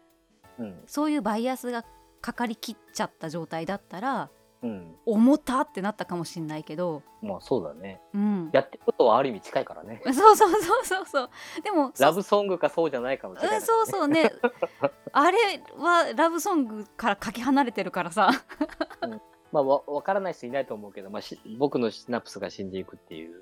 [0.58, 0.80] うん。
[0.87, 1.84] そういうバイアスが
[2.22, 4.30] かかりきっちゃった状態だったら
[4.62, 4.94] うん。
[5.04, 8.00] 重たってなったかもしんないけど、まあ、そうだね。
[8.14, 10.00] うん、やってることはある意味近いからね。
[10.10, 11.30] そうそうそうそうそう
[11.62, 14.32] でもラブソングかそうじゃないかもしれない、うん、そうそうね
[15.12, 15.38] あれ
[15.76, 18.30] はラブソングからかけ離れてるからさ
[19.54, 23.40] まあ、わ、わからない人いないと思うけど、まあ、し僕のシナプスが死んでいくっていう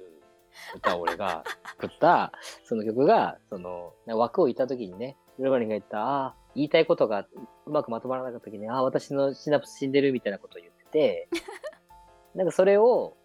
[0.76, 1.42] 歌を俺が
[1.80, 2.32] 作った、
[2.64, 7.26] その曲が、その、枠を置いた時にね、ルルマリンが言った、ああ、言いたいことが
[7.64, 11.28] うまくまとまらなかった時に、ああ、私のシナプス死んでるみたいなことを言ってて、
[12.34, 13.16] なんかそれを、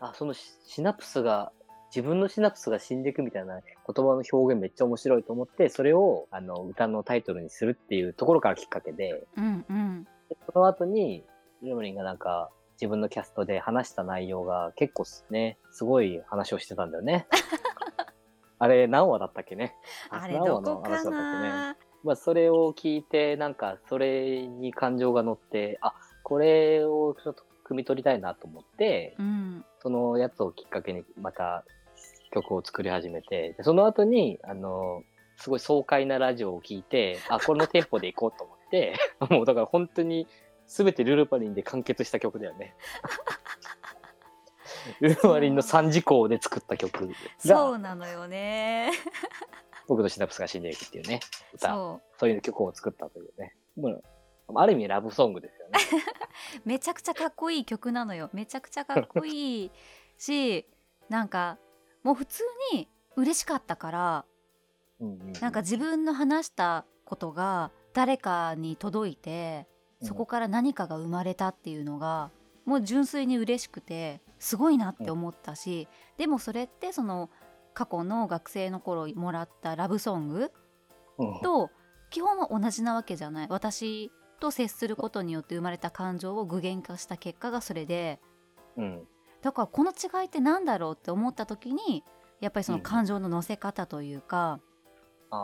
[0.00, 1.52] あ、そのシシナプスが、
[1.94, 10.04] 自分のシナプスが死んでいくみたいな言葉の表現めっちゃ面白いと思って、それを、あの、歌のタイトルにするっていうところからきっかけで、うんうん。
[10.28, 11.24] でその後に、
[11.62, 17.26] ルームリンがなんか、自分のキャストで話した内容が結構ね、すごい話をしてたんだよね。
[18.58, 19.76] あれ、何話だったっけね？
[20.10, 21.48] あれ何話のどこか話だったっけね？
[21.48, 25.94] なまあ、それを聞いて、なんか、それに感情が乗って、あ、
[26.24, 31.64] これをちょっと汲み取りたいなと思って、うんそのやつをきっかけにまた
[32.32, 35.02] 曲を作り始めて、でその後に、あの、
[35.36, 38.94] すごい爽快なラジオを聞いて、あ、このテンポでいこうと思って、
[39.30, 40.26] もうだから本当に
[40.72, 42.74] 全てルルパリンで完結した曲だよね。
[45.00, 47.10] ルルパリンの3時項で作った曲。
[47.38, 47.72] そう。
[47.72, 48.90] が、なのよね。
[49.86, 51.20] 僕のシナプスが死んでいくっていうね、
[51.52, 53.54] 歌、そそういう曲を作ったというね。
[53.76, 54.02] もう
[54.54, 55.78] ある意味ラブソングですよね。
[56.56, 58.30] う めちゃくちゃかっこいい曲なのよ。
[58.32, 59.70] めちゃくちゃかっこいい
[60.16, 60.66] し
[61.10, 61.58] なんか
[62.02, 64.24] もう普通に嬉しかったから
[65.00, 65.32] うんうんうん。
[65.34, 69.66] なんか自分の話したことが誰かに届いて
[70.02, 72.30] そこから何かが生まれたっていうのが
[72.64, 77.30] もう純粋に嬉しくてすごいなって思ったし、でもそれってその
[77.74, 80.52] 過去の学生の頃もらったラブソング
[81.18, 81.40] うん。
[81.40, 81.70] と
[82.10, 83.46] 基本は同じなわけじゃない。
[83.48, 84.10] 私
[84.40, 88.20] と接することによって生まれた感情を具現化した結果がそれで。
[88.76, 89.06] うん。
[89.40, 92.04] だからこの違いって何だろうって思った時に
[92.40, 92.82] やっぱりそのうん。
[92.82, 94.60] 感情の乗せ方というか、
[95.30, 95.36] あ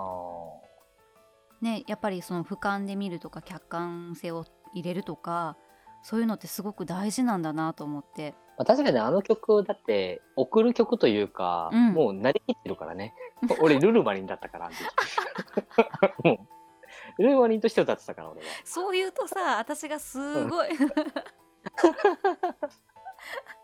[1.60, 4.44] ねやっぱりその俯瞰で見るとか客観性を
[4.74, 5.56] 入れるとか
[6.02, 8.34] そういうのってすごく大事なんだなと思って。
[8.56, 11.92] まあ、確かにあの曲だって送る曲というか、うん。
[11.92, 13.14] もうなりきってるからね。
[13.60, 14.70] 俺ルルマリンだったから
[17.18, 18.46] ルヴァリンとして歌ってたから俺は。
[18.64, 20.68] そう言うとさ私がすごい。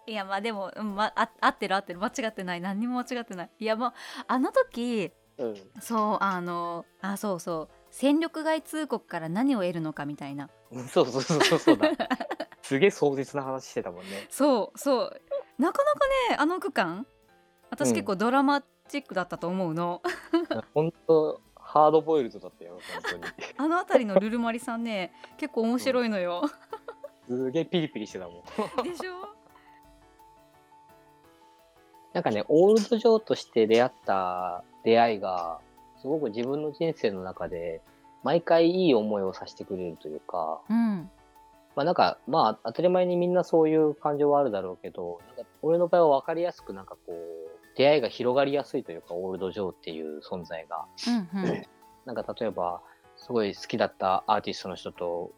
[0.06, 2.00] いやまあでも、うんまあ合ってる合ってる。
[2.00, 2.60] 間違ってない。
[2.60, 3.50] 何にも間違ってない。
[3.58, 3.92] いやもう
[4.26, 5.54] あの時うん。
[5.80, 10.50] そうあのあそうそう戦力外通告から何を得るのかみたいな。
[10.72, 11.88] うんそうそうそうそうそうだ。
[12.60, 14.26] すげえ壮絶な話してたもんね。
[14.30, 15.20] そうそう。
[15.60, 17.06] なかなかねあの区間
[17.70, 17.94] 私うん。
[17.94, 20.02] 結構ドラマチックだったと思うの、
[20.74, 23.22] 本当ハードボイルドだったよ本当に。
[23.58, 26.42] あの辺りのルルマリさんね結構面白いのよ。
[27.28, 28.82] すげえピリピリしてたもん。
[28.82, 29.28] でしょ？
[32.12, 35.60] なんかねオールドジョーとして出会った出会いが
[36.04, 37.80] すごく自分の人生の中で
[38.22, 41.10] 毎回いい思いをさせてくれるというかうん。
[41.74, 47.14] まあなんか、まあ当たり前にみんなそういう感情はあるだろうけど、なんか俺の場合は分かりやすくなんかこう、
[47.76, 50.84] 出会いが広がりやすいというか、オールド・ジョーっていう存在が。
[51.08, 51.62] うんうん。
[52.06, 52.80] なんか例えば、
[53.16, 55.32] すごい好きだったアーティストの人と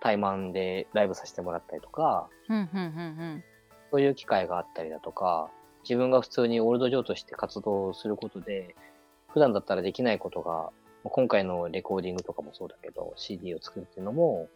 [0.00, 3.44] 対マンでライブさせてもらったりとか、うんうんうん
[3.90, 5.48] そういう機会があったりだとか、
[5.82, 8.74] 自分が普通にオールド・ジョーとして活動することで、
[9.32, 10.70] 普段だったらできないことが、
[11.04, 14.48] 今回のレコーディングとかもそうだけど、CD を作るっていうのも、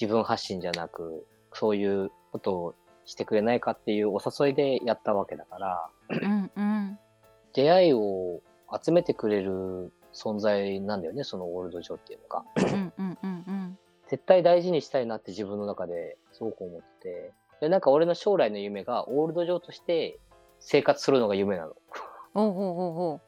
[0.00, 2.74] 自分発信じゃなく、そういうことを
[3.04, 6.98] してくれないかっていうお誘いでやったわけだから、うんうん
[7.52, 8.40] 出会いを
[8.84, 12.44] 集めてくれる存在なんだよね、そのオールドジョーっていうのが。
[12.56, 17.32] うんうんうんうん絶対大事にしたいなって自分の中ですごく思ってて。
[17.62, 20.18] で、なんか俺の将来の夢がオールドジョーとして
[20.60, 21.74] 生活するのが夢なの。
[22.34, 23.20] おうおうおうおう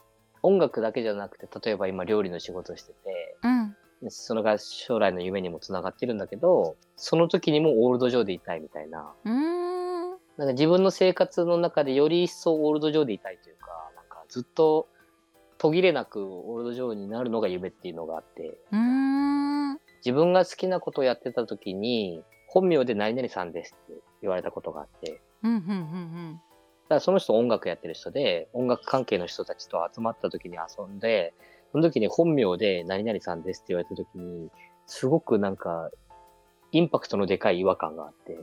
[0.43, 3.77] 音楽だけじゃなくて、例えば今料理の仕事してて、うん。
[4.09, 9.15] それが将来の夢にもつながってるんだけど、その時にもオールドジョーでいたいみたいな。
[9.25, 10.11] うーん。
[10.37, 14.89] なんか自分の生活の中でより一層オールドジョーでいたいというか、なんかずっと
[15.59, 19.79] 途切れなくオールドジョーになるのが夢っていうのがあって、うーん。
[20.05, 26.41] 自分が好きなことをやってた時に、本名で何々さんですって言われたことがあって、うんうんうん
[26.87, 31.35] だからその人音楽やってる人で、音楽関係の人たちと集まった時に遊んで、
[31.73, 34.51] その時に本名で何々さんですって言われた時に、
[34.87, 35.91] すごくなんか、
[36.71, 38.39] インパクトのでかい違和感があって、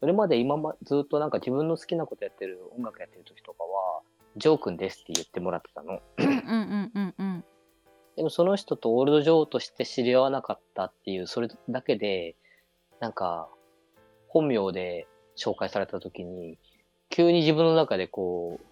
[0.00, 4.00] それまで今ま、ずっとなんか自分の好きなことやってる、音楽やってる時とかは、
[4.36, 6.00] ジョー君ですって言ってもらってたの。
[6.16, 7.44] うんうんうんうん。
[8.16, 12.36] でもその人とオールドジョーとして知り合わなかったっていう、それだけで、
[13.00, 13.48] なんか、
[14.28, 15.06] 本名で
[15.38, 16.58] 紹介された時に、
[17.08, 18.66] 急に自分の中でこう、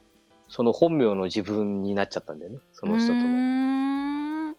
[0.48, 2.58] その本名の自分になっちゃったんだよね。
[2.72, 3.20] その人との。
[3.20, 4.56] ん。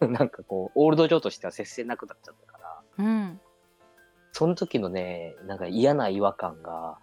[0.12, 2.58] なんかこう、オールドジョーとしては接せなくなっちゃったか
[2.98, 3.40] ら、うん。
[4.32, 6.98] その時のね、なんか嫌な違和感が、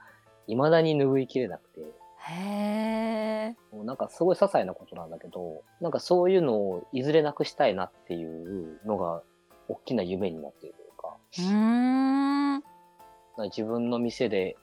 [0.47, 1.81] 未だに拭いきれなくて、
[2.23, 9.23] へえもうなんかすごい些細なことなんだけど、なんかそういうのをいずれなくしたいなっていうのが、
[9.67, 12.50] 大きな夢になっているというか、う
[13.37, 14.57] 自分の店で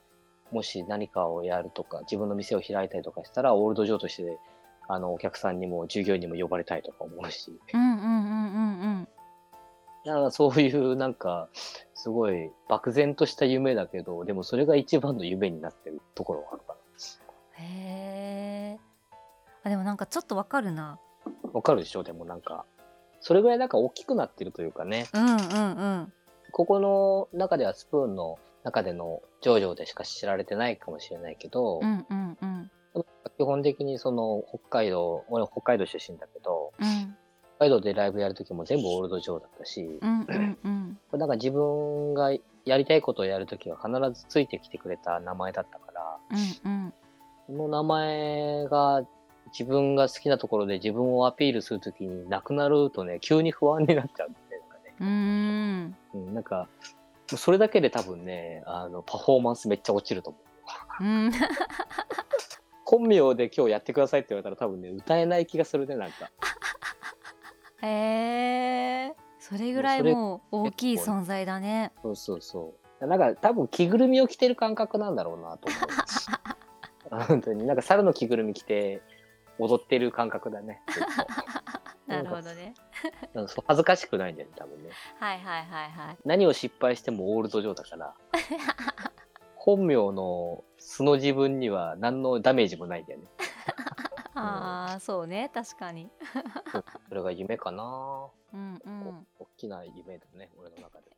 [0.52, 4.38] もし何かをやるとか、自分の店を開いたりとかしたら、オールドジョーとして、
[4.88, 9.08] あの、お客さんにも従業員にも呼ばれたいとか思うし、うんうんうんうんうん
[10.06, 11.48] だからそういうなんか、
[11.92, 16.76] すごい漠然とした夢だけど、でもそれが一番の夢になってるところはあるか
[17.54, 18.78] へえ
[19.64, 20.98] あでもなんかちょっとわかるな
[21.42, 21.50] な。
[21.52, 22.04] わかるでしょ？
[22.04, 22.64] でもなんか、
[23.20, 25.36] それぐらいなんか大きくなってるというかね、うんうんう
[26.04, 26.12] ん。
[26.52, 28.38] ここの中ではスプーンの
[28.68, 32.70] 中でのジョージョでしか知られてないかもしれないけど、うんうんうん。
[33.38, 37.16] 基本的にその北海道、俺北海道出身だけど、うん。
[37.56, 40.98] 北海道でライブやるときも全部オールドジョーだったし、うんうんうん。
[41.10, 42.30] これなんか自分が
[42.64, 43.90] やりたいことをやるときは必
[44.20, 46.18] ずついてきてくれた名前だったから、
[46.64, 46.92] うんうん。
[47.46, 49.02] この名前が
[49.52, 54.66] 自分が好きなところで自分をアピールするときになくなるとね、急に不安になっちゃうんだよね。
[54.66, 55.96] なんかねうーん。
[56.14, 56.68] うん、なんか、
[57.36, 60.38] それだけで多分ね、あの、パフォーマンスめっちゃ落ちると思
[61.00, 61.04] う。
[61.04, 61.32] うん
[62.84, 66.30] 本名で今日やってくださいって言われたら多分ね、歌えない気がするね、なんか。
[67.82, 73.06] へえそれぐらいもう大きい存在だねそうそうそう。
[73.06, 75.68] なんか多分着ぐるみを着てる感覚なんだろうなと
[77.10, 77.24] 思う。
[77.28, 79.02] 本当になんか猿の着ぐるみ着て
[79.58, 80.80] 踊ってる感覚だね。
[82.08, 82.74] なるほどね
[83.34, 84.90] なんかそう恥ずかしくないんだよね、多分ね。
[85.20, 88.14] はいはいはいはい何を失敗してもオールド上だから。
[89.54, 93.26] 本名の素の自分には何のダメージもないんだよね。
[94.34, 96.10] ああそうね確かに
[97.08, 98.28] それが夢かな。
[98.54, 101.16] うんうん大きな夢だね、俺の中でも。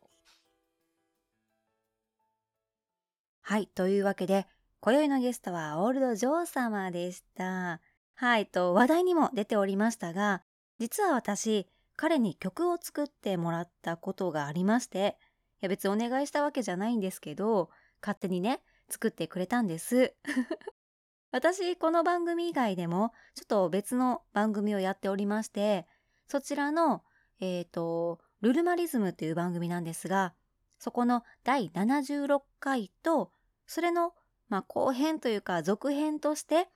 [3.43, 4.45] はいというわけで
[4.81, 7.79] 今宵のゲストはオールドジョー様でした
[8.15, 10.41] はいと話題にも出ておりましたが
[10.81, 15.15] 実は私、彼に曲を作ってもらったことがありまして、
[15.61, 17.69] いや別にお願いしたわけじゃないんですけど、
[18.01, 20.15] 勝手にね、作ってくれたんです。
[21.29, 25.85] 私、この番組以外でも、ちょっと別の番組をやっておりまして、
[26.27, 27.03] そちらの、
[27.39, 30.33] えっ、ー、と、ルルマリズムっていう番組なんですが、
[30.79, 33.31] そこの第76回と、
[33.67, 34.15] それの、
[34.49, 36.69] まあ、後編というか続編として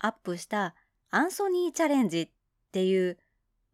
[0.00, 0.74] アップした
[1.10, 2.30] アンソニーチャレンジっ
[2.72, 3.18] ていう、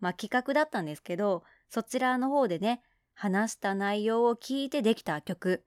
[0.01, 2.83] まあ、企画だったんですけど、そちらの方でね、
[3.15, 5.65] 話した内容を聞いてできた曲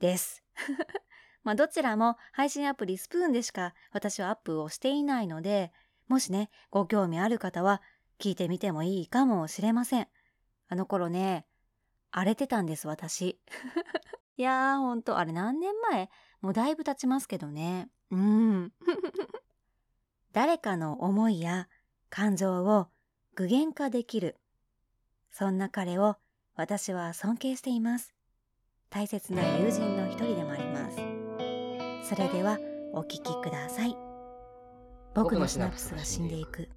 [0.00, 0.42] です。
[1.42, 5.72] まあ、どちらも配信アプリスプーンでしか私はアップをしていないので、
[6.08, 7.80] もしね、ご興味ある方は
[8.18, 10.08] 聞いてみてもいいかもしれません。
[10.68, 11.46] あの頃ね、
[12.10, 13.40] 荒れてたんです、私。
[14.36, 16.10] いやー、ほんと、あれ何年前？
[16.40, 17.90] もうだいぶ経ちますけどね。
[18.10, 18.72] うん。
[20.32, 21.68] 誰かの思いや
[22.08, 22.88] 感情を
[23.40, 24.36] 具現化できる。
[25.32, 26.16] そんな彼を
[26.56, 28.12] 私は尊敬しています。
[28.90, 30.96] 大切な友人の一人でもあります。
[32.06, 32.58] それでは
[32.92, 33.96] お聴きください。
[35.14, 36.68] 僕のシナプスは死んでいく。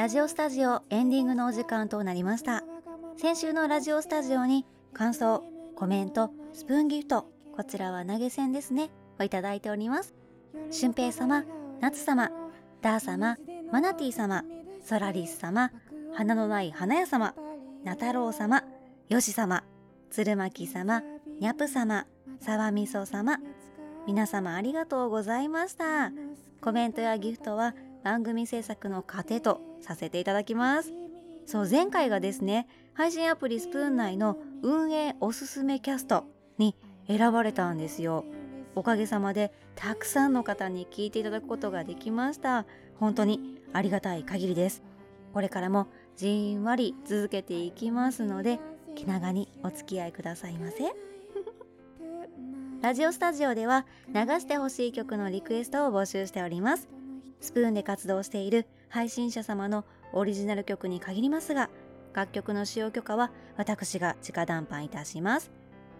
[0.00, 2.64] ラジオスタジオエンディングのお時間となりました。
[3.18, 5.44] 先週のラジオスタジオに感想
[5.76, 8.88] コメントスプーンギフトこちらは投げ銭ですね。
[9.18, 10.14] をいただいております。
[10.70, 11.44] 俊平様
[11.82, 12.30] 夏様
[12.80, 13.36] ダー様
[13.70, 14.42] マナティ様
[14.82, 15.70] ソラリス様
[16.14, 17.34] 花のない花屋様
[17.84, 18.64] ナタロウ様
[19.10, 19.64] ヨシ様
[20.10, 21.02] 鶴巻様
[21.40, 22.06] ニャプ様
[22.40, 23.36] 沢みそ様
[24.06, 26.10] 皆様ありがとうございました。
[26.62, 30.92] コメントやギフトは番組制作の糧とさせていただきます。
[31.46, 36.24] そう前回がですね配信アプリスプーン内の運営おすすめキャスト
[36.58, 36.76] に
[37.08, 38.24] 選ばれたんですよ。
[38.76, 42.66] おかげさまでたくさんの方に聞いていただくことができました。
[42.98, 44.82] 本当にありがたい限りです。
[45.32, 48.60] これからもじんわり続けていきますので
[48.94, 50.84] 気長にお付き合いくださいませ。
[52.80, 56.99] ラジオスタジオでは流してほしい曲のリクエストを募集しております
[57.40, 61.70] スプーンで活動している配信者様のオリジナル曲に限りますが
[62.12, 65.50] 楽曲の使用許可は私が直談判いたします。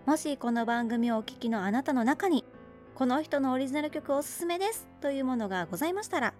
[0.06, 2.44] もしこの番組をお聴きのあなたの中に
[2.94, 6.34] この人のオリジナル曲おすすめですというものがございましたら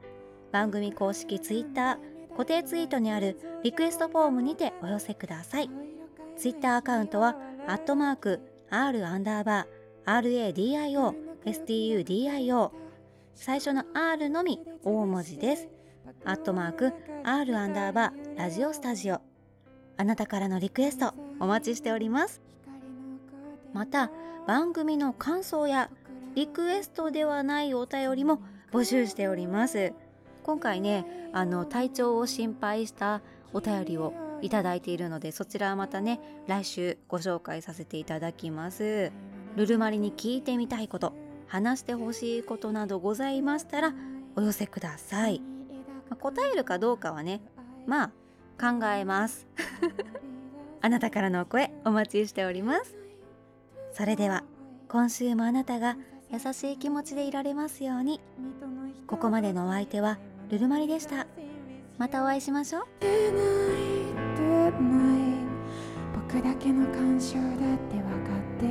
[0.51, 1.99] 番組公式 Twitter
[2.31, 5.71] 固定ツイートにあるリクエストフォームにてお寄せください。
[6.37, 7.37] Twitter アカウントは
[7.67, 8.41] アットマーク
[8.71, 12.71] R アンダーバー RADIO STUDIO
[13.43, 15.69] 最初の R のみ大文字です。
[16.27, 16.93] アットマーク
[17.25, 19.23] R アンダーバーラジオスタジオ。
[19.97, 22.43] あなたからのリクエストお待ちしております。
[23.73, 24.11] また
[24.47, 25.89] 番組の感想や
[26.35, 29.95] リクエストではないお便りも募集しております。
[30.43, 33.23] 今回ねあの体調を心配した
[33.55, 34.13] お便りを
[34.43, 39.11] いただいているのでそちらはまたね来週ご紹介させていただきます。
[39.57, 41.30] ルルマリに聞いてみたいこと。
[41.51, 43.95] 話してほしいことなどございましたら
[44.37, 45.41] お寄せください、
[46.09, 47.43] まあ、答えるかどうかはね
[47.87, 48.11] まあ
[48.61, 49.47] 考えます。
[50.83, 52.97] あなたからのお声お待ちしております。
[53.93, 54.45] それでは
[54.89, 55.97] 今週もあなたが
[56.31, 58.21] 優しい気持ちでいられますように。
[59.07, 60.19] ここまでのお相手は
[60.51, 61.27] ルルマリでした。
[61.97, 62.87] またお会いしましょう。
[66.15, 67.97] 僕だけの干渉だって
[68.61, 68.67] て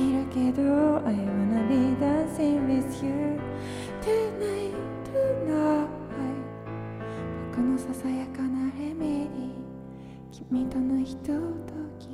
[0.00, 0.62] いるけど
[1.06, 3.38] I wanna be dancing with you.
[4.02, 4.74] tonight
[5.06, 5.86] tonight
[7.50, 9.54] 僕のささやかなレメディ
[10.48, 11.32] 君とのひとと
[12.00, 12.08] き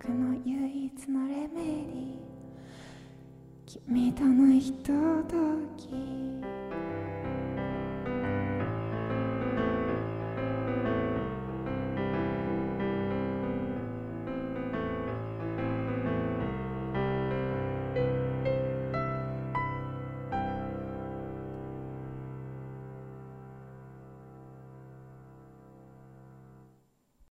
[0.00, 4.92] 僕の唯一のレメディ君とのひと
[5.28, 5.36] と
[5.76, 5.90] き